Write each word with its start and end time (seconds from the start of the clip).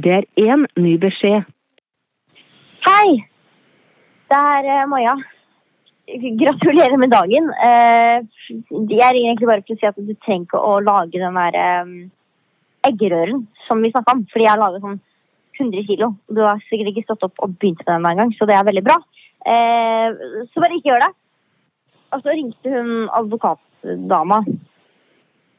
Det 0.00 0.12
er 0.14 0.24
én 0.40 0.62
ny 0.80 0.94
beskjed. 1.02 1.44
Hei! 2.86 3.08
Det 4.30 4.38
er 4.38 4.68
eh, 4.70 4.86
Maja. 4.88 5.16
Gratulerer 6.40 6.96
med 7.00 7.12
dagen. 7.12 7.50
Eh, 7.66 8.22
jeg 8.48 9.10
ringer 9.12 9.32
egentlig 9.32 9.50
bare 9.50 9.64
for 9.66 9.74
å 9.74 9.80
si 9.80 9.88
at 9.90 9.98
du 9.98 10.14
trenger 10.24 10.46
ikke 10.46 10.62
å 10.70 10.78
lage 10.86 11.20
den 11.20 11.36
der 11.36 11.58
eh, 11.64 11.92
eggerøren 12.88 13.44
som 13.66 13.82
vi 13.84 13.92
snakka 13.92 14.14
om. 14.16 14.24
Fordi 14.32 14.46
jeg 14.46 14.52
har 14.54 14.62
laget 14.62 14.86
sånn 14.86 15.00
100 15.58 15.86
kilo. 15.90 16.12
Du 16.30 16.40
har 16.46 16.62
sikkert 16.68 16.94
ikke 16.94 17.08
stått 17.08 17.26
opp 17.26 17.44
og 17.44 17.58
begynt 17.58 17.82
med 17.84 17.92
den 17.92 18.10
engang, 18.12 18.32
så 18.38 18.48
det 18.48 18.56
er 18.56 18.68
veldig 18.70 18.84
bra. 18.86 18.96
Så 19.40 20.62
bare 20.62 20.76
ikke 20.78 20.88
gjør 20.88 21.02
det. 21.04 21.10
Og 22.14 22.22
så 22.22 22.32
ringte 22.32 22.72
hun 22.72 23.10
advokatdama. 23.18 24.40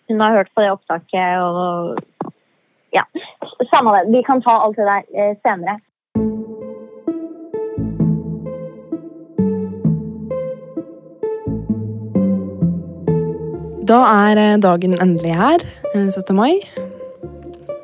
Hun 0.10 0.24
har 0.26 0.40
hørt 0.40 0.50
på 0.56 0.64
det 0.64 0.72
opptaket 0.74 1.44
og 1.44 2.02
samme 3.74 3.96
det. 3.96 4.12
Vi 4.18 4.24
kan 4.28 4.42
ta 4.42 4.58
alt 4.66 4.78
det 4.78 4.88
der 4.88 5.04
eh, 5.16 5.34
senere. 5.42 5.80
Da 13.92 14.00
er 14.08 14.40
eh, 14.40 14.58
dagen 14.62 14.96
endelig 15.04 15.36
her, 15.36 15.66
eh, 15.94 16.08
17. 16.08 16.36
mai. 16.36 16.62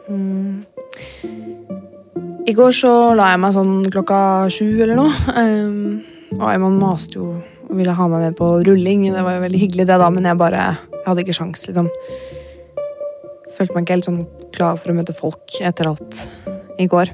Mm. 0.07 0.63
I 2.47 2.53
går 2.55 2.71
så 2.71 2.93
la 3.17 3.33
jeg 3.33 3.43
meg 3.43 3.55
sånn 3.55 3.75
klokka 3.91 4.19
sju 4.53 4.69
eller 4.85 4.95
noe. 4.95 5.11
Um, 5.35 5.99
og 6.37 6.45
Ayman 6.47 6.77
maste 6.79 7.19
jo 7.19 7.33
og 7.67 7.75
ville 7.75 7.91
ha 7.91 8.05
meg 8.07 8.23
med 8.23 8.37
på 8.39 8.47
rulling. 8.63 9.03
Det 9.11 9.23
var 9.25 9.35
jo 9.35 9.43
veldig 9.43 9.59
hyggelig, 9.59 9.87
det 9.89 9.99
da, 9.99 10.07
men 10.13 10.27
jeg 10.29 10.39
bare 10.39 10.61
jeg 10.93 11.03
hadde 11.09 11.23
ikke 11.25 11.35
sjans, 11.35 11.65
liksom. 11.67 11.89
Følte 13.55 13.73
meg 13.75 13.85
ikke 13.85 13.95
helt 13.95 14.07
sånn 14.09 14.21
klar 14.55 14.77
for 14.79 14.91
å 14.91 14.97
møte 14.97 15.13
folk 15.15 15.57
etter 15.65 15.89
alt 15.91 16.19
i 16.81 16.87
går. 16.89 17.11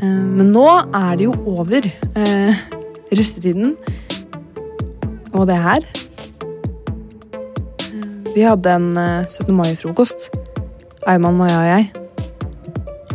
Eh, 0.00 0.24
Men 0.36 0.52
nå 0.54 0.66
er 0.94 1.16
det 1.16 1.24
jo 1.28 1.34
over. 1.56 1.82
Eh, 2.16 2.54
russetiden. 3.12 3.76
Og 5.34 5.46
det 5.50 5.58
her. 5.60 5.82
Eh, 7.80 8.32
Vi 8.34 8.42
hadde 8.44 8.74
en 8.78 8.90
eh, 8.96 9.24
17. 9.28 9.52
mai-frokost. 9.56 10.28
Ayman, 11.06 11.36
Maja 11.38 11.58
og 11.60 11.68
jeg. 11.70 11.90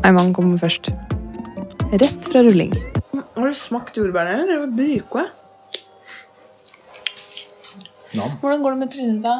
Ayman 0.03 0.33
kom 0.33 0.53
først. 0.57 0.91
Rett 1.91 2.25
fra 2.31 2.41
rulling. 2.45 2.71
Har 3.35 3.47
du 3.49 3.53
smakt 3.57 3.97
jordbærene, 3.97 4.43
eller? 4.43 4.47
Det 4.47 4.59
var 4.61 4.71
dritgode. 4.77 5.29
Nam. 8.15 8.31
Hvordan 8.41 8.61
går 8.63 8.71
det 8.75 8.79
med 8.81 8.91
trynet 8.91 9.21
da? 9.23 9.35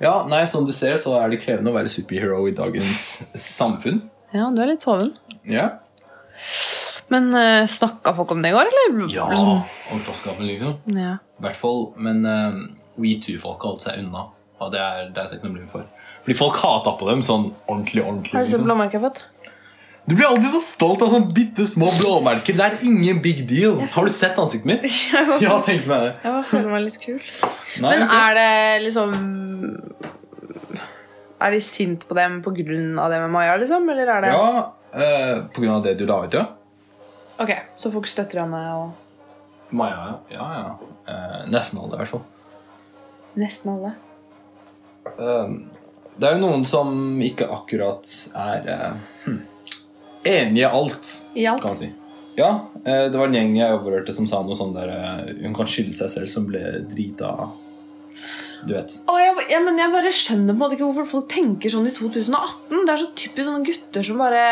Ja, 0.00 0.24
nei, 0.28 0.44
Som 0.48 0.64
du 0.66 0.72
ser, 0.72 0.96
så 0.96 1.14
er 1.20 1.28
det 1.30 1.42
krevende 1.42 1.72
å 1.72 1.76
være 1.76 1.90
superhero 1.92 2.46
i 2.48 2.54
dagens 2.56 3.26
samfunn. 3.36 4.02
Ja, 4.32 4.48
du 4.54 4.60
er 4.62 4.72
litt 4.72 4.84
hoven. 4.88 5.12
Ja, 5.44 5.68
Men 7.10 7.32
uh, 7.34 7.66
snakka 7.66 8.14
folk 8.14 8.30
om 8.32 8.42
det 8.42 8.52
i 8.52 8.54
går, 8.54 8.68
eller? 8.70 9.00
ja 9.12 9.26
Liksom- 9.28 9.64
om 9.92 10.02
slåsskampen, 10.06 10.46
liksom. 10.46 10.76
ja. 10.94 11.16
I 11.18 11.42
hvert 11.42 11.56
fall, 11.58 11.92
Men 11.96 12.24
uh, 12.24 12.60
WeToo-folk 12.96 13.60
har 13.60 13.74
holdt 13.74 13.82
seg 13.82 13.98
unna. 14.04 14.28
Og 14.60 14.70
det 14.72 14.80
er, 14.80 15.10
det 15.16 15.24
er 15.24 15.66
for. 15.72 15.84
Fordi 16.20 16.36
folk 16.36 16.56
hata 16.60 16.92
på 17.00 17.08
dem 17.08 17.22
sånn 17.24 17.50
ordentlig. 17.66 18.04
ordentlig 18.04 18.34
Har 18.36 18.44
du 18.44 18.50
sett 18.50 18.58
liksom. 18.60 18.66
blåmerket 18.68 18.92
jeg 18.92 19.00
har 19.00 19.08
fått? 19.10 19.22
Du 20.10 20.16
blir 20.16 20.26
alltid 20.26 20.50
så 20.50 20.58
stolt 20.64 21.02
av 21.06 21.12
sånne 21.12 21.30
bitte 21.30 21.62
små 21.70 21.86
blåmerker. 22.00 22.56
Det 22.58 22.64
er 22.66 22.80
ingen 22.88 23.20
big 23.22 23.44
deal. 23.46 23.76
Har 23.92 24.08
du 24.08 24.10
sett 24.10 24.38
ansiktet 24.42 24.66
mitt? 24.66 24.86
Ja, 25.44 25.60
tenk 25.62 25.84
meg 25.86 26.02
det. 26.02 26.08
Jeg 26.24 26.32
bare 26.34 26.46
føler 26.48 26.72
meg 26.72 26.82
litt 26.88 26.98
kul. 26.98 27.20
Nei, 27.84 27.92
Men 27.94 28.10
er 28.16 28.34
det 28.34 28.48
liksom 28.88 29.12
Er 31.38 31.54
de 31.54 31.60
sint 31.62 32.08
på 32.10 32.16
dem 32.18 32.40
av 32.42 33.12
det 33.14 33.20
med 33.22 33.30
Maja, 33.30 33.54
liksom? 33.62 33.86
Eller 33.94 34.10
er 34.16 34.26
det 34.26 34.32
Ja, 34.34 34.48
på 35.54 35.62
grunn 35.62 35.76
av 35.76 35.86
det 35.86 35.94
du 36.00 36.02
la 36.10 36.24
ut, 36.24 36.34
ja? 36.34 36.48
Ok, 37.38 37.54
Så 37.78 37.94
folk 37.94 38.10
støtter 38.10 38.42
henne 38.42 38.64
og 38.80 38.90
Maja, 39.70 40.18
ja. 40.26 40.34
ja, 40.34 40.48
ja. 40.58 40.90
Eh, 41.06 41.38
nesten 41.54 41.78
alle, 41.78 41.94
i 41.94 42.00
hvert 42.02 42.10
fall. 42.10 42.24
Nesten 43.38 43.70
alle. 43.76 43.92
Eh, 45.06 45.52
det 46.18 46.26
er 46.26 46.34
jo 46.34 46.42
noen 46.42 46.66
som 46.66 46.90
ikke 47.22 47.46
akkurat 47.54 48.10
er 48.34 48.66
eh, 48.74 48.98
hm, 49.28 49.38
enig 50.26 50.62
i 50.62 50.68
alt, 50.68 51.10
I 51.34 51.46
alt? 51.46 51.62
kan 51.62 51.72
man 51.74 51.78
si. 51.80 51.90
Ja, 52.38 52.50
eh, 52.84 53.06
det 53.10 53.18
var 53.18 53.26
en 53.26 53.34
gjeng 53.34 53.56
jeg 53.58 53.74
overhørte 53.74 54.14
som 54.16 54.26
sa 54.30 54.40
noe 54.46 54.56
sånn 54.56 54.70
der 54.72 54.88
eh, 54.94 55.32
Hun 55.42 55.54
kan 55.56 55.66
skylde 55.68 55.92
seg 55.96 56.08
selv 56.12 56.30
som 56.30 56.46
ble 56.48 56.60
drita 56.88 57.32
Du 58.62 58.74
vet. 58.76 58.94
Å, 59.10 59.16
jeg, 59.20 59.34
ja, 59.50 59.58
men 59.64 59.76
jeg 59.80 59.92
bare 59.92 60.12
skjønner 60.14 60.52
på 60.52 60.56
en 60.56 60.60
måte 60.62 60.76
ikke 60.78 60.86
hvorfor 60.86 61.08
folk 61.10 61.28
tenker 61.32 61.72
sånn 61.72 61.88
i 61.88 61.92
2018. 61.96 62.84
Det 62.86 62.92
er 62.94 63.00
så 63.02 63.08
typisk 63.16 63.48
sånne 63.48 63.64
gutter 63.66 64.06
som 64.06 64.20
bare 64.22 64.44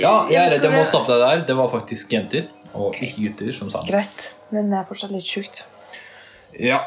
Ja, 0.00 0.14
jeg 0.30 0.40
er 0.40 0.54
redd 0.54 0.66
jeg 0.66 0.74
må 0.74 0.84
stoppe 0.88 1.12
deg 1.12 1.22
der. 1.26 1.44
Det 1.50 1.58
var 1.58 1.70
faktisk 1.72 2.14
jenter 2.16 2.48
og 2.72 2.96
ikke 2.96 3.26
gutter 3.26 3.52
som 3.58 3.70
sa 3.70 3.82
det. 3.84 3.92
Greit. 3.92 4.30
Men 4.54 4.70
det 4.72 4.78
er 4.80 4.88
fortsatt 4.88 5.12
litt 5.12 5.26
sjukt. 5.26 5.64
Ja, 6.60 6.82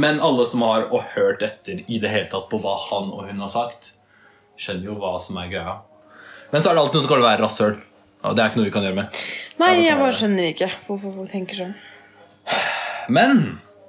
Men 0.00 0.20
alle 0.24 0.46
som 0.48 0.62
har 0.64 0.86
og 0.90 1.02
hørt 1.14 1.42
etter 1.44 1.82
i 1.86 1.98
det 2.00 2.10
hele 2.12 2.28
tatt 2.32 2.46
på 2.50 2.60
hva 2.62 2.74
han 2.90 3.10
og 3.12 3.26
hun 3.28 3.42
har 3.44 3.50
sagt, 3.52 3.92
skjønner 4.60 4.90
jo 4.92 4.98
hva 5.00 5.14
som 5.20 5.36
er 5.42 5.50
greia. 5.52 5.74
Men 6.54 6.62
så 6.62 6.70
er 6.70 6.76
det 6.76 6.82
alltid 6.84 7.00
noe 7.00 7.02
som 7.02 7.10
kaller 7.10 7.26
være 7.26 7.42
rasshøl. 7.42 7.72
Og 8.24 8.34
det 8.36 8.42
er 8.42 8.50
ikke 8.52 8.60
noe 8.60 8.68
vi 8.68 8.72
kan 8.76 8.84
gjøre 8.86 8.94
med. 9.00 9.16
Nei, 9.58 9.70
jeg 9.82 9.98
bare 9.98 10.14
skjønner 10.14 10.44
ikke 10.52 10.68
hvorfor 10.86 11.10
folk 11.16 11.32
tenker 11.32 11.58
sånn. 11.58 11.72
Men 13.10 13.40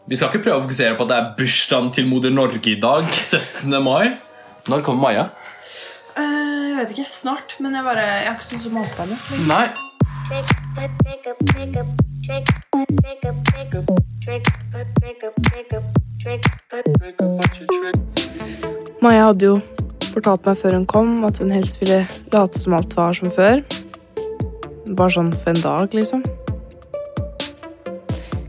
vi 0.10 0.18
skal 0.18 0.32
ikke 0.32 0.42
prøve 0.48 0.58
å 0.58 0.64
fokusere 0.64 0.98
på 0.98 1.06
at 1.06 1.12
det 1.12 1.20
er 1.20 1.28
bursdagen 1.38 1.92
til 1.94 2.10
moder 2.10 2.34
Norge 2.34 2.72
i 2.74 2.80
dag. 2.82 3.06
17. 3.06 3.70
mai. 3.86 4.18
Når 4.66 4.82
kommer 4.88 5.02
Maja? 5.06 5.28
Uh, 6.18 6.72
jeg 6.72 6.80
vet 6.80 6.96
ikke. 6.98 7.06
Snart. 7.14 7.54
Men 7.62 7.78
jeg 7.78 7.86
bare 7.86 8.02
Jeg 8.02 8.26
har 8.32 8.40
ikke 8.40 8.50
sånn 8.50 8.66
som 8.66 8.74
maser 8.82 8.98
på 8.98 9.06
henne. 9.06 9.18
Nei. 9.46 9.70
Maja 19.06 19.30
hadde 19.30 19.54
jo 19.54 19.62
fortalt 20.16 20.48
meg 20.48 20.58
før 20.60 20.78
hun 20.80 20.86
kom, 20.90 21.12
at 21.28 21.40
hun 21.44 21.52
helst 21.54 21.82
ville 21.82 22.02
late 22.34 22.62
som 22.62 22.76
alt 22.78 22.96
var 22.98 23.16
som 23.18 23.32
før. 23.34 23.62
Bare 24.96 25.12
sånn 25.16 25.34
for 25.36 25.52
en 25.54 25.62
dag, 25.64 25.94
liksom. 25.98 26.24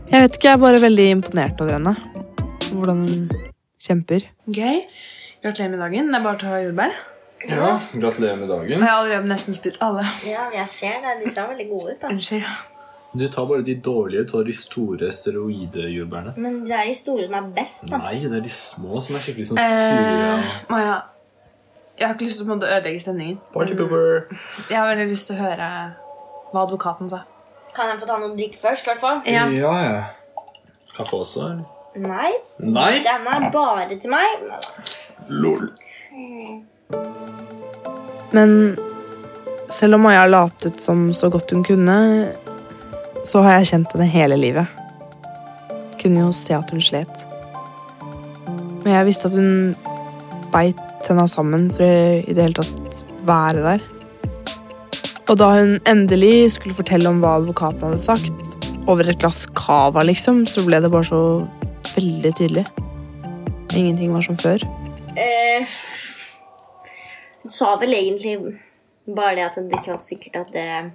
Jeg 0.07 0.23
vet 0.23 0.37
ikke, 0.37 0.47
jeg 0.47 0.55
er 0.55 0.61
bare 0.63 0.79
veldig 0.81 1.07
imponert 1.17 1.59
over 1.61 1.75
henne. 1.75 1.93
Hvordan 2.71 3.03
hun 3.03 3.27
kjemper. 3.83 4.23
Gøy. 4.47 4.79
Gratulerer 5.43 5.73
med 5.73 5.83
dagen. 5.83 6.09
Det 6.11 6.19
er 6.19 6.23
bare 6.25 6.37
å 6.37 6.41
ta 6.41 6.61
jordbær. 6.63 6.95
Ja, 7.47 7.73
Gratulerer 7.93 8.39
med 8.39 8.49
dagen. 8.49 8.71
Jeg 8.73 8.81
har 8.87 9.01
allerede 9.03 9.29
nesten 9.29 9.55
spist 9.57 9.77
alle. 9.85 10.07
Ja, 10.25 10.47
jeg 10.55 10.67
ser 10.71 10.97
det. 11.03 11.17
De 11.25 11.33
ser 11.33 11.51
veldig 11.51 11.67
gode 11.69 11.93
ut, 11.93 11.99
da. 12.01 12.13
Unnskyld. 12.15 12.47
Du 13.17 13.23
tar 13.33 13.45
bare 13.49 13.63
de 13.65 13.73
dårlige, 13.81 14.23
du 14.27 14.31
tar 14.31 14.43
de 14.47 14.53
store 14.53 15.11
steroidejordbærene. 15.15 16.33
Men 16.37 16.57
det 16.67 16.75
er 16.75 16.89
de 16.89 16.95
store 16.97 17.27
som 17.27 17.37
er 17.39 17.45
best, 17.55 17.85
da. 17.89 17.99
Nei, 18.03 18.17
det 18.23 18.39
er 18.41 18.43
de 18.45 18.51
små 18.53 18.99
som 19.03 19.15
er 19.17 19.23
skikkelig 19.23 19.47
sånn 19.51 19.61
Eh, 19.61 19.77
sure. 19.91 20.65
Maja, 20.73 20.97
jeg 21.97 22.07
har 22.07 22.13
ikke 22.13 22.27
lyst 22.27 22.41
til 22.41 22.51
å 22.51 22.57
ødelegge 22.57 22.99
stemningen. 23.01 23.39
Party 23.53 23.73
pooper. 23.77 24.27
Jeg 24.69 24.77
har 24.77 24.89
veldig 24.91 25.07
lyst 25.09 25.29
til 25.29 25.37
å 25.37 25.41
høre 25.47 25.69
hva 26.51 26.63
advokaten 26.63 27.09
sa. 27.09 27.23
Kan 27.73 27.89
jeg 27.91 27.99
få 28.01 28.09
ta 28.09 28.19
noe 28.21 28.35
drikk 28.37 28.57
først, 28.61 28.85
i 28.85 28.91
hvert 28.91 29.01
fall? 29.01 29.21
Ja. 29.25 29.47
ja. 29.53 29.73
ja. 29.81 30.45
Kaffe 30.93 31.21
også, 31.23 31.43
eller? 31.45 31.65
Nei. 31.97 32.31
Nei. 32.61 32.91
Denne 33.05 33.37
er 33.39 33.49
bare 33.53 33.97
til 33.97 34.13
meg. 34.13 34.45
Lol. 35.33 35.71
Men 38.33 38.53
selv 39.73 39.97
om 39.97 40.05
Maja 40.05 40.25
latet 40.29 40.81
som 40.81 41.07
så 41.13 41.31
godt 41.33 41.51
hun 41.55 41.65
kunne, 41.65 41.97
så 43.25 43.41
har 43.45 43.57
jeg 43.57 43.71
kjent 43.71 43.95
henne 43.95 44.09
hele 44.13 44.37
livet. 44.39 44.69
Kunne 46.01 46.27
jo 46.27 46.33
se 46.35 46.53
at 46.55 46.69
hun 46.71 46.83
slet. 46.83 47.25
Men 48.83 48.93
jeg 48.93 49.09
visste 49.09 49.31
at 49.31 49.35
hun 49.35 49.73
beit 50.53 50.86
tenna 51.07 51.25
sammen 51.31 51.69
for 51.73 51.83
i 52.19 52.33
det 52.35 52.43
hele 52.43 52.57
tatt 52.61 53.03
være 53.27 53.63
der. 53.65 53.85
Og 55.27 55.35
da 55.41 55.47
hun 55.57 55.73
endelig 55.89 56.53
skulle 56.55 56.75
fortelle 56.77 57.09
om 57.11 57.17
hva 57.23 57.37
advokaten 57.41 57.89
hadde 57.89 58.03
sagt, 58.03 58.43
over 58.87 59.09
et 59.11 59.19
glass 59.19 59.41
cava, 59.57 60.03
liksom, 60.07 60.45
så 60.47 60.63
ble 60.63 60.79
det 60.83 60.91
bare 60.93 61.07
så 61.09 61.21
veldig 61.97 62.31
tydelig. 62.37 62.63
Ingenting 63.75 64.13
var 64.15 64.23
som 64.23 64.37
før. 64.39 64.63
Eh, 65.19 65.65
Hun 67.43 67.51
sa 67.51 67.73
vel 67.81 67.93
egentlig 67.97 68.37
bare 69.07 69.35
det 69.37 69.43
at 69.49 69.57
det 69.59 69.75
ikke 69.81 69.93
var 69.95 70.01
sikkert 70.03 70.39
at 70.39 70.53
det 70.55 70.91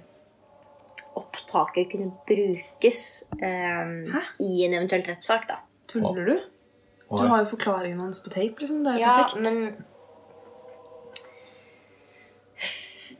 opptaket 1.17 1.91
kunne 1.91 2.09
brukes 2.27 2.99
eh, 3.37 3.93
i 4.41 4.51
en 4.65 4.73
eventuell 4.79 5.05
rettssak, 5.05 5.45
da. 5.49 5.59
Tuller 5.89 6.25
du? 6.25 6.35
Du 7.13 7.23
har 7.29 7.43
jo 7.43 7.49
forklaringen 7.53 7.99
hans 8.01 8.23
på 8.25 8.31
tape, 8.33 8.57
liksom. 8.63 8.81
Det 8.85 8.95
er 8.95 9.01
Ja, 9.03 9.15
perfekt. 9.21 9.43
men 9.45 9.75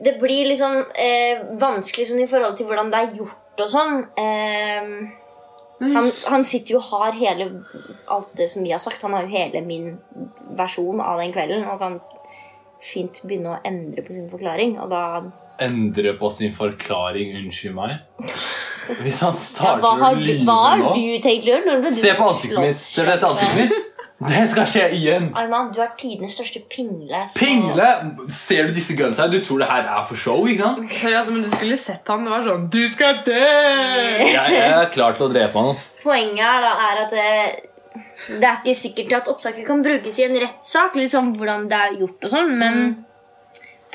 Det 0.04 0.16
blir 0.20 0.50
liksom 0.52 0.80
eh, 1.00 1.42
vanskelig 1.60 2.08
sånn 2.10 2.22
i 2.24 2.30
forhold 2.30 2.56
til 2.58 2.66
hvordan 2.68 2.90
det 2.92 3.02
er 3.02 3.14
gjort 3.20 3.62
og 3.64 3.70
sånn. 3.70 4.00
Eh, 4.20 4.90
han, 5.84 6.08
han 6.32 6.44
sitter 6.46 6.76
jo 6.76 6.80
og 6.80 6.88
har 6.92 7.16
hele 7.18 7.48
alt 8.10 8.30
det 8.38 8.48
som 8.52 8.64
vi 8.64 8.72
har 8.74 8.82
sagt. 8.82 9.02
Han 9.04 9.16
har 9.16 9.26
jo 9.26 9.32
hele 9.34 9.62
min 9.66 9.94
versjon 10.58 11.00
av 11.02 11.18
den 11.22 11.32
kvelden 11.34 11.64
og 11.68 11.80
kan 11.82 11.98
fint 12.84 13.22
begynne 13.24 13.54
å 13.56 13.62
endre 13.66 14.04
på 14.04 14.12
sin 14.14 14.28
forklaring. 14.32 14.76
Og 14.84 14.92
da 14.92 15.04
Endre 15.64 16.16
på 16.18 16.28
sin 16.34 16.50
forklaring. 16.54 17.36
Unnskyld 17.38 17.76
meg. 17.76 18.00
Hvis 19.04 19.20
han 19.22 19.36
ja, 19.36 19.40
starter 19.40 19.80
hva, 19.84 19.92
har, 20.00 20.16
å 20.16 20.20
du- 20.20 20.40
nå 20.42 20.46
hva 20.50 20.56
har 20.72 20.96
du 20.96 21.20
tenkt 21.22 21.46
å 21.46 21.52
gjøre? 21.54 21.92
Se 21.94 22.14
på 22.18 22.26
ansiktet 22.26 22.60
mitt. 22.60 22.80
Ser 22.82 23.06
du 23.06 23.12
dette 23.12 23.30
ansiktet 23.30 23.60
mitt? 23.70 23.83
Det 24.30 24.44
skal 24.48 24.66
skje 24.70 24.84
igjen. 24.94 25.24
Arman, 25.36 25.72
du 25.74 25.80
er 25.82 25.90
tidenes 25.98 26.36
største 26.38 26.60
pingle. 26.70 27.24
så- 27.28 27.38
Pingle! 27.40 27.88
Ser 28.30 28.68
du 28.68 28.72
disse 28.76 28.94
gunsa? 28.96 29.26
Du 29.28 29.40
tror 29.42 29.58
det 29.64 29.68
her 29.68 29.88
er 29.90 30.04
for 30.06 30.14
show, 30.16 30.44
ikke 30.46 30.62
sant? 30.62 30.90
Sorry, 30.92 31.14
altså, 31.18 31.32
men 31.34 31.42
du 31.42 31.50
skulle 31.50 31.76
sett 31.76 32.06
han. 32.08 32.22
Det 32.24 32.30
var 32.30 32.46
sånn 32.46 32.68
Du 32.70 32.80
skal 32.88 33.18
dø! 33.26 33.34
Jeg, 34.36 34.60
er 34.70 34.86
klar 34.94 35.18
til 35.18 35.26
å 35.26 35.32
drepe 35.34 35.58
han. 35.58 35.72
Altså. 35.74 35.90
Poenget 36.04 36.44
her 36.46 36.62
da 36.62 36.72
er 36.86 37.02
at 37.02 37.10
det, 37.16 38.38
det 38.38 38.48
er 38.52 38.60
ikke 38.62 38.76
sikkert 38.84 39.16
at 39.18 39.32
opptaket 39.34 39.66
kan 39.66 39.82
brukes 39.84 40.18
i 40.22 40.28
en 40.28 40.38
rettssak, 40.46 40.94
sånn 41.10 41.34
hvordan 41.36 41.66
det 41.72 41.82
er 41.88 41.98
gjort 42.04 42.24
og 42.28 42.34
sånn, 42.36 42.54
men 42.62 42.80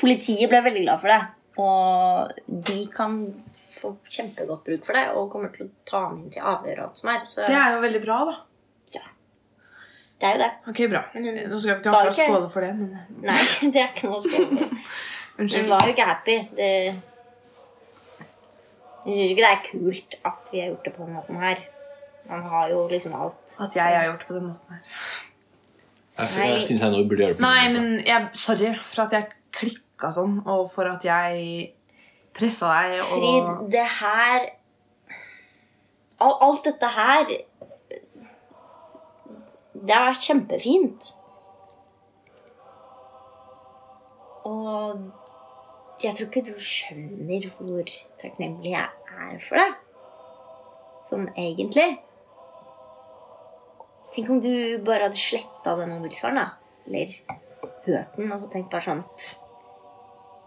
politiet 0.00 0.48
ble 0.52 0.60
veldig 0.68 0.84
glad 0.84 1.00
for 1.02 1.14
det. 1.14 1.20
Og 1.60 2.60
de 2.68 2.78
kan 2.92 3.16
få 3.56 3.94
kjempegodt 4.08 4.62
bruk 4.68 4.84
for 4.86 4.96
det 4.96 5.08
og 5.16 5.26
kommer 5.32 5.50
til 5.56 5.66
å 5.66 5.72
ta 5.88 6.04
han 6.06 6.20
inn 6.22 6.30
til 6.32 6.44
avhør 6.44 6.78
og 6.84 6.86
alt 6.90 7.00
som 7.02 7.10
er. 7.12 7.24
Så 7.28 7.44
Det 7.48 7.56
er 7.56 7.74
jo 7.74 7.82
veldig 7.84 8.04
bra, 8.04 8.20
da. 8.30 8.36
Det 10.20 10.28
er 10.28 10.34
jo 10.36 10.40
det. 10.42 10.50
Ok, 10.68 10.80
bra. 10.92 11.00
Nå 11.16 11.58
skal 11.58 11.70
vi 11.70 11.76
ikke 11.78 11.94
ha 11.94 12.10
skåle 12.12 12.48
for 12.52 12.64
det, 12.66 12.74
men 12.76 12.90
Nei, 13.24 13.38
det 13.72 13.80
er 13.80 13.88
ikke 13.94 14.10
noe 14.10 14.18
å 14.18 14.24
skåle 14.26 14.58
for. 14.58 14.76
Hun 15.40 15.70
var 15.70 15.86
jo 15.86 15.94
ikke 15.94 16.04
happy. 16.04 16.36
Det... 16.58 16.70
Hun 19.00 19.14
syns 19.16 19.30
ikke 19.32 19.44
det 19.46 19.50
er 19.54 19.62
kult 19.64 20.16
at 20.28 20.52
vi 20.52 20.60
har 20.60 20.68
gjort 20.74 20.84
det 20.84 20.92
på 20.98 21.06
den 21.06 21.16
måten 21.16 21.40
her. 21.40 21.62
Man 22.28 22.44
har 22.52 22.68
jo 22.70 22.84
liksom 22.90 23.16
alt. 23.16 23.56
At 23.56 23.76
jeg 23.76 23.96
har 23.96 24.04
gjort 24.10 24.20
det 24.20 24.28
på 24.28 24.36
den 24.36 24.48
måten 24.50 24.74
her. 24.76 24.82
Jeg, 26.20 26.28
Nei. 26.36 26.48
jeg 26.52 26.62
synes 26.66 26.82
jeg 26.84 26.92
nå 26.92 27.04
burde 27.08 27.24
gjøre 27.24 27.32
det 27.32 27.40
på 27.40 27.46
Nei, 27.46 27.64
den 27.64 27.76
måten. 27.78 27.90
men 27.96 28.06
jeg, 28.10 28.28
sorry 28.36 28.72
for 28.84 29.06
at 29.06 29.16
jeg 29.16 29.30
klikka 29.56 30.12
sånn, 30.12 30.36
og 30.44 30.66
for 30.70 30.90
at 30.90 31.06
jeg 31.06 31.70
pressa 32.36 32.74
deg 32.76 32.98
og 33.00 33.14
Frid, 33.14 33.52
det 33.72 33.86
her 34.00 34.50
Alt 36.20 36.66
dette 36.68 36.88
her 36.92 37.30
Det 39.74 39.94
har 39.94 40.10
vært 40.10 40.26
kjempefint. 40.26 41.10
Og 44.48 45.10
jeg 46.00 46.16
tror 46.16 46.28
ikke 46.28 46.46
du 46.48 46.54
skjønner 46.56 47.46
hvor 47.54 47.90
takknemlig 48.20 48.72
jeg 48.72 49.18
er 49.28 49.42
for 49.44 49.60
det. 49.60 49.68
Sånn 51.10 51.28
egentlig. 51.34 51.88
Tenk 54.14 54.30
om 54.32 54.40
du 54.42 54.52
bare 54.86 55.06
hadde 55.06 55.20
sletta 55.20 55.76
den 55.78 55.92
mobilsvaren, 55.94 56.40
da. 56.40 56.48
Eller 56.88 57.12
hørt 57.86 58.16
den 58.16 58.32
og 58.32 58.42
så 58.42 58.50
tenkt 58.52 58.72
bare 58.72 58.86
sånn 58.88 59.04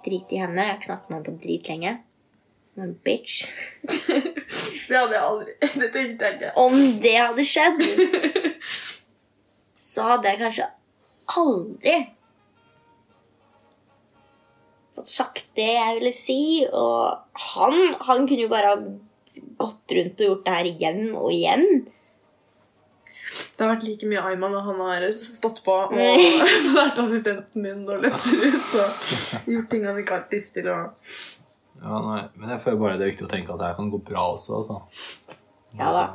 Drit 0.03 0.33
i 0.35 0.39
henne. 0.41 0.59
Jeg 0.59 0.67
har 0.67 0.79
ikke 0.81 0.89
snakket 0.89 1.09
med 1.09 1.15
henne 1.15 1.27
på 1.29 1.45
drit 1.45 1.69
lenge. 1.71 1.91
Men 2.75 2.95
bitch. 3.05 3.45
Det 4.87 4.97
hadde 4.97 5.13
jeg 5.15 5.23
aldri 5.23 5.53
Det 5.79 5.89
tenkte 5.93 6.27
jeg 6.27 6.35
ikke. 6.35 6.49
Om 6.59 6.73
det 7.03 7.13
hadde 7.15 7.45
skjedd, 7.47 7.79
så 9.94 10.10
hadde 10.10 10.31
jeg 10.31 10.42
kanskje 10.42 10.69
aldri 11.38 11.95
fått 14.94 15.10
sagt 15.10 15.50
det 15.57 15.72
jeg 15.75 15.98
ville 16.00 16.13
si. 16.16 16.44
Og 16.69 17.42
han, 17.54 17.81
han 18.07 18.28
kunne 18.30 18.45
jo 18.45 18.51
bare 18.51 18.74
ha 18.74 18.80
gått 19.60 19.98
rundt 19.98 20.22
og 20.22 20.30
gjort 20.30 20.48
det 20.48 20.56
her 20.57 20.69
igjen 20.69 21.04
og 21.18 21.30
igjen. 21.34 21.68
Det 23.54 23.63
har 23.63 23.75
vært 23.75 23.86
like 23.88 24.10
mye 24.10 24.24
Ayman 24.31 24.56
og 24.57 24.66
han 24.68 24.81
har 24.84 25.06
stått 25.16 25.62
på 25.66 25.75
og 25.86 25.94
vært 26.80 27.00
assistenten 27.00 27.63
min 27.63 27.86
og 27.88 28.04
løpt 28.04 28.28
ut 28.34 28.75
og 28.81 29.48
gjort 29.54 29.72
ting 29.72 29.88
han 29.88 30.01
ikke 30.01 30.16
har 30.16 30.25
hatt 30.25 30.36
lyst 30.36 30.54
til. 30.57 30.69
Og... 30.74 31.16
Ja, 31.80 32.01
nei, 32.04 32.19
men 32.36 32.54
jeg 32.54 32.63
føler 32.66 32.81
bare 32.81 33.00
det 33.00 33.07
er 33.07 33.13
viktig 33.13 33.28
å 33.28 33.31
tenke 33.31 33.54
at 33.54 33.62
det 33.62 33.72
her 33.72 33.80
kan 33.80 33.92
gå 33.94 34.01
bra 34.12 34.28
også. 34.34 34.60
Altså. 34.60 34.81
Ja 35.80 35.94
da. 35.95 36.06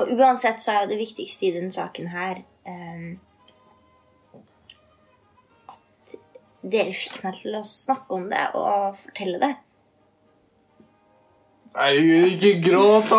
Og 0.00 0.12
uansett 0.16 0.62
så 0.62 0.72
er 0.72 0.84
jo 0.84 0.92
det 0.94 1.00
viktigste 1.02 1.48
i 1.48 1.54
denne 1.54 1.72
saken 1.74 2.08
her 2.12 2.40
um, 2.66 3.18
at 5.70 6.14
dere 6.62 6.94
fikk 6.96 7.20
meg 7.24 7.36
til 7.40 7.58
å 7.58 7.64
snakke 7.66 8.16
om 8.16 8.30
det 8.32 8.46
og 8.56 8.96
fortelle 9.00 9.40
det. 9.42 9.50
Herregud, 11.70 12.32
ikke 12.34 12.54
gråt, 12.64 13.12
da! 13.12 13.18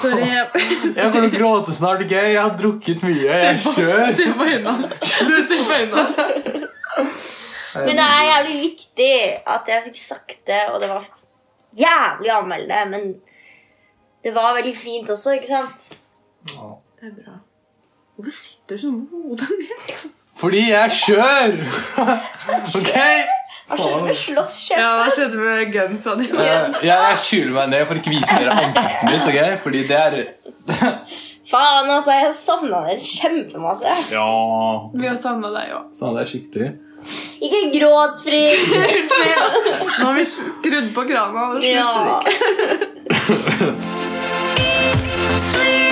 Sorry. 0.00 0.28
Jeg 0.30 0.94
kommer 0.94 1.26
til 1.26 1.26
å 1.26 1.32
gråte 1.34 1.74
snart. 1.76 2.04
ok? 2.06 2.14
Jeg 2.16 2.38
har 2.38 2.54
drukket 2.56 3.02
mye. 3.04 3.26
Jeg 3.26 3.50
er 3.50 3.58
skjør. 3.60 4.06
Se 4.16 4.28
på 4.38 4.46
øynene 4.46 4.72
hans. 4.78 4.94
Slutt 5.18 5.50
se 5.50 5.58
på 5.60 5.76
øynene 5.82 6.06
hans. 6.06 7.26
Men 7.74 7.98
det 7.98 8.06
er 8.06 8.24
jævlig 8.30 8.56
viktig 8.62 9.12
at 9.56 9.68
jeg 9.68 9.84
fikk 9.90 10.00
sagt 10.00 10.40
det, 10.48 10.62
og 10.70 10.80
det 10.80 10.88
var 10.94 11.10
jævlig 11.76 12.30
anmeldende, 12.30 12.84
men 12.94 13.14
det 14.24 14.32
var 14.32 14.54
veldig 14.56 14.76
fint 14.78 15.10
også, 15.10 15.34
ikke 15.36 15.50
sant? 15.50 15.88
Det 16.44 17.08
er 17.08 17.14
bra. 17.16 17.34
Hvorfor 18.14 18.34
sitter 18.34 18.76
du 18.76 18.80
sånn 18.84 18.98
med 19.00 19.08
hodet 19.24 19.50
ned? 19.58 19.94
Fordi 20.38 20.60
jeg 20.68 20.80
er 20.82 20.92
skjør! 20.92 21.52
ok? 22.78 22.94
Hva 23.64 23.76
skjedde 23.80 24.00
med 24.04 24.16
slåsskjøp? 24.18 24.78
Ja, 24.78 24.88
hva 24.98 25.06
skjedde 25.14 25.38
med 25.40 25.70
gunsa? 25.72 26.10
Eh, 26.20 26.24
jeg, 26.84 26.88
jeg 26.90 27.20
skjuler 27.24 27.54
meg 27.56 27.66
ned 27.72 27.84
for 27.88 27.94
ikke 28.00 28.12
vise 28.12 28.32
dere 28.38 28.56
ansiktet 28.60 29.04
mitt. 29.08 29.24
ok? 29.30 29.38
Fordi 29.64 29.80
det 29.88 29.98
er 30.00 30.12
Faen, 31.44 31.88
altså, 31.92 32.10
jeg 32.16 32.34
savna 32.38 32.78
dere 32.86 33.00
kjempemasse. 33.04 33.90
Ja 34.12 34.28
Vi 34.94 35.06
har 35.08 35.16
savna 35.20 35.48
deg 35.54 35.66
òg. 35.76 35.84
Savna 35.96 36.22
er 36.24 36.28
skikkelig. 36.30 36.70
Ikke 37.44 37.62
gråt, 37.78 38.16
Frid! 38.24 38.58
Nå 40.00 40.04
har 40.08 40.14
vi 40.16 40.24
skrudd 40.34 40.88
på 40.96 41.02
krana, 41.10 41.40
og 41.50 41.60
det 41.60 41.62
slutter 41.68 42.04
Ja. 42.08 42.20
ikke. 42.24 42.34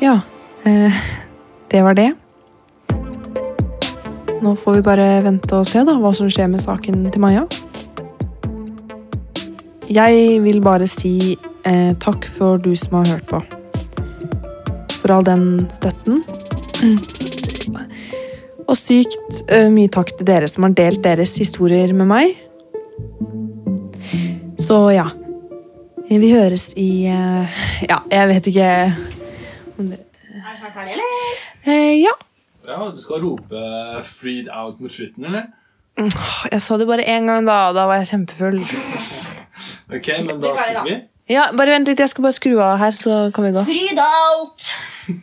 Ja, 0.00 0.20
eh, 0.64 0.94
det 1.70 1.82
var 1.82 1.94
det. 1.94 2.12
Nå 4.42 4.56
får 4.56 4.74
vi 4.74 4.82
bare 4.82 5.06
vente 5.24 5.56
og 5.58 5.66
se 5.66 5.82
da, 5.82 5.96
hva 5.98 6.12
som 6.14 6.28
skjer 6.30 6.46
med 6.52 6.62
saken 6.62 7.08
til 7.10 7.22
Maja. 7.22 7.42
Jeg 9.90 10.38
vil 10.44 10.60
bare 10.62 10.86
si 10.86 11.34
eh, 11.66 11.96
takk 11.98 12.28
for 12.30 12.62
du 12.62 12.76
som 12.78 13.00
har 13.00 13.10
hørt 13.16 13.26
på. 13.26 13.42
For 15.00 15.16
all 15.16 15.26
den 15.26 15.66
støtten. 15.74 16.22
Og 18.68 18.76
sykt 18.78 19.42
eh, 19.50 19.66
mye 19.72 19.90
takk 19.90 20.14
til 20.14 20.30
dere 20.30 20.46
som 20.46 20.68
har 20.68 20.78
delt 20.78 21.02
deres 21.02 21.34
historier 21.42 21.90
med 21.96 22.06
meg. 22.06 22.36
Så 24.62 24.84
ja. 24.94 25.10
Vi 26.08 26.30
høres 26.32 26.70
i 26.78 27.04
eh, 27.10 27.62
Ja, 27.90 28.04
jeg 28.12 28.28
vet 28.30 28.52
ikke 28.54 28.72
det 30.58 31.00
Eh, 31.66 32.02
ja. 32.02 32.14
Ja, 32.68 32.90
Du 32.90 32.96
skal 33.00 33.22
rope 33.22 33.54
'freed 34.04 34.48
out' 34.50 34.80
mot 34.80 34.90
slutten, 34.92 35.24
eller? 35.24 35.42
Jeg 36.52 36.62
så 36.62 36.76
det 36.78 36.86
bare 36.86 37.02
én 37.04 37.26
gang, 37.26 37.46
da, 37.46 37.68
og 37.68 37.74
da 37.74 37.86
var 37.86 37.94
jeg 37.94 38.06
kjempefull. 38.06 38.60
Ok, 39.90 40.06
men 40.20 40.40
da 40.40 40.52
skal 40.54 40.64
stikker 40.64 40.84
vi. 40.84 41.00
Ja, 41.34 41.46
bare 41.56 41.66
vent 41.72 41.88
litt, 41.88 41.98
jeg 41.98 42.08
skal 42.08 42.22
bare 42.22 42.32
skru 42.32 42.58
av 42.60 42.78
her, 42.78 42.90
så 42.92 43.30
kan 43.34 43.44
vi 43.44 43.50
gå. 43.52 43.64
Fryd 43.64 43.98
out! 44.04 44.74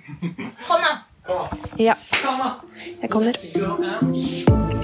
Kom, 0.68 0.82
da. 0.82 0.94
Ja, 1.80 1.94
Kom 2.24 2.38
da. 2.42 2.52
jeg 3.02 3.10
kommer. 3.10 3.32
Let's 3.34 3.54
go 3.54 3.72
out. 3.72 4.75